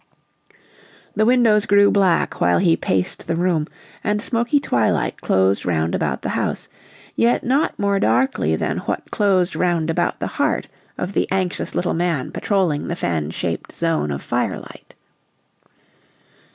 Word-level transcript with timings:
The 1.15 1.27
windows 1.27 1.67
grew 1.67 1.91
black 1.91 2.41
while 2.41 2.57
he 2.57 2.75
paced 2.75 3.27
the 3.27 3.35
room, 3.35 3.67
and 4.03 4.19
smoky 4.19 4.59
twilight 4.59 5.21
closed 5.21 5.63
round 5.63 5.93
about 5.93 6.23
the 6.23 6.29
house, 6.29 6.67
yet 7.15 7.43
not 7.43 7.77
more 7.77 7.99
darkly 7.99 8.55
than 8.55 8.79
what 8.79 9.11
closed 9.11 9.55
round 9.55 9.91
about 9.91 10.19
the 10.19 10.25
heart 10.25 10.67
of 10.97 11.13
the 11.13 11.27
anxious 11.29 11.75
little 11.75 11.93
man 11.93 12.31
patrolling 12.31 12.87
the 12.87 12.95
fan 12.95 13.29
shaped 13.29 13.71
zone 13.73 14.09
of 14.09 14.23
firelight. 14.23 14.95